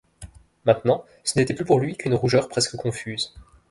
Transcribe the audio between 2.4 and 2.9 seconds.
presque